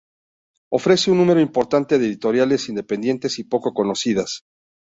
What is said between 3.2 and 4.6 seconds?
y poco conocidas.